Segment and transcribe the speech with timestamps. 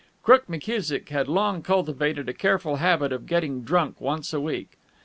[0.23, 4.79] Crook McKusick had long cultivated a careful habit of getting drunk once a week.